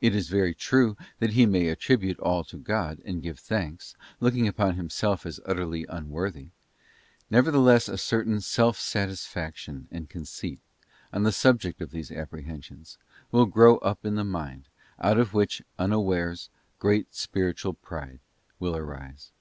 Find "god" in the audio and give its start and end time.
2.56-3.02